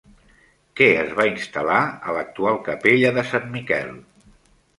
Què 0.79 0.87
es 1.01 1.11
va 1.19 1.27
instal·lar 1.31 1.81
a 1.91 2.15
l'actual 2.15 2.59
capella 2.69 3.13
de 3.19 3.27
Sant 3.35 3.47
Miquel? 3.59 3.95